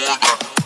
Yeah. 0.00 0.59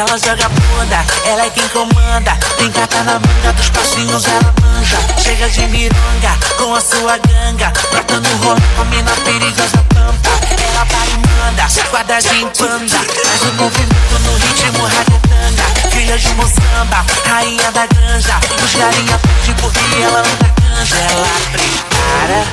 Ela 0.00 0.16
joga 0.16 0.48
bunda, 0.48 1.04
ela 1.26 1.44
é 1.44 1.50
quem 1.50 1.68
comanda. 1.68 2.34
Tem 2.56 2.72
carta 2.72 3.02
na 3.02 3.20
manga 3.20 3.52
dos 3.52 3.68
passinhos, 3.68 4.24
ela 4.24 4.54
manja. 4.62 4.96
Chega 5.22 5.46
de 5.50 5.60
mironga 5.66 6.38
com 6.56 6.74
a 6.74 6.80
sua 6.80 7.18
ganga. 7.18 7.70
Brotando 7.90 8.30
rolo 8.36 8.62
com 8.76 8.80
a 8.80 8.84
mina 8.86 9.10
perigosa 9.10 9.84
tampa. 9.92 10.30
Ela 10.58 10.86
para 10.86 11.04
e 11.04 11.18
manda, 11.18 11.66
guarda 11.90 12.18
de 12.18 12.28
panda. 12.56 12.96
Faz 12.96 13.42
o 13.42 13.52
movimento 13.56 14.18
no 14.24 14.38
ritmo 14.38 14.86
ragatanga. 14.86 15.90
Filha 15.90 16.16
de 16.18 16.28
moçamba, 16.32 17.04
rainha 17.28 17.70
da 17.70 17.84
granja. 17.84 18.40
Os 18.64 18.74
galinha 18.74 19.18
pede 19.18 19.54
porque 19.60 20.02
ela 20.02 20.20
anda 20.20 20.50
canja. 20.62 20.96
Ela 20.96 21.28
prepara, 21.52 22.46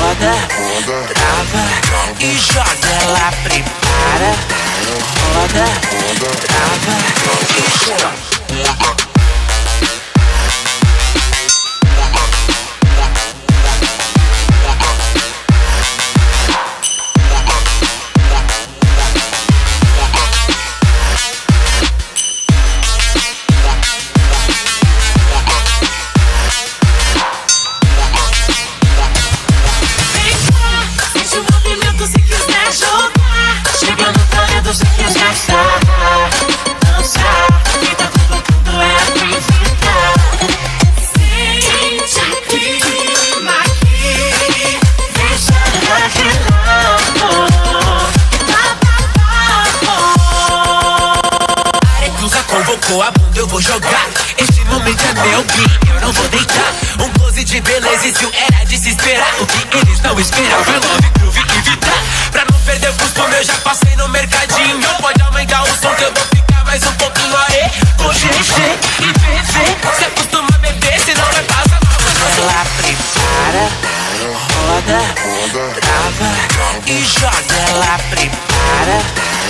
roda, 0.00 0.34
trava 1.14 2.16
e 2.18 2.36
joga. 2.36 2.88
Ela 3.04 3.32
prepara 3.44 4.67
All 4.90 4.96
I 5.36 6.78
got 6.86 6.97
com 52.88 53.02
a 53.02 53.10
bunda 53.10 53.38
eu 53.38 53.46
vou 53.46 53.60
jogar. 53.60 54.08
Este 54.38 54.64
momento 54.64 55.02
é 55.02 55.12
meu 55.28 55.44
que 55.44 55.60
eu 55.90 56.00
não 56.00 56.10
vou 56.10 56.26
deitar. 56.28 56.72
Um 56.98 57.10
close 57.10 57.44
de 57.44 57.60
beleza, 57.60 58.06
isso 58.06 58.32
era 58.34 58.64
de 58.64 58.78
se 58.78 58.88
esperar. 58.88 59.34
O 59.40 59.46
que 59.46 59.76
eles 59.76 60.00
não 60.00 60.18
esperavam 60.18 60.74
é 60.74 60.78
love, 60.78 61.10
groove 61.18 61.40
e 61.40 61.60
vitar. 61.70 62.02
Pra 62.32 62.44
não 62.50 62.58
perder 62.60 62.88
o 62.88 62.94
costume, 62.94 63.36
eu 63.36 63.44
já 63.44 63.54
passei 63.58 63.94
no 63.96 64.08
mercadinho. 64.08 64.88
Pode 65.00 65.22
aumentar 65.22 65.62
o 65.64 65.66
som 65.66 65.94
que 65.94 66.04
eu 66.04 66.12
vou 66.14 66.24
ficar 66.34 66.64
mais 66.64 66.82
um 66.86 66.92
pouquinho 66.94 67.36
aí. 67.36 67.70
Com 67.98 68.08
GG 68.08 68.78
e 69.00 69.12
PV. 69.12 69.94
Se 69.98 70.04
acostuma 70.04 70.48
a 70.54 70.58
beber, 70.58 71.00
senão 71.00 71.26
vai 71.26 71.42
passar 71.42 71.80
mal. 71.84 71.98
Ela 72.38 72.64
prepara, 72.78 73.68
roda, 74.64 75.80
trava 75.80 76.28
e 76.86 77.04
joga. 77.04 77.54
Ela 77.68 77.98
prepara, 78.10 79.27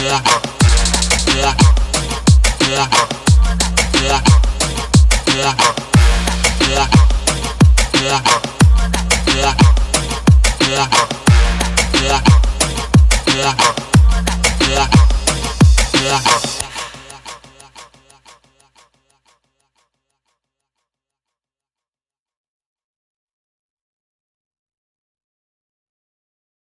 Yeah. 0.00 0.40